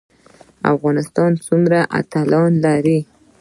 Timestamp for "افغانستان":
0.73-1.31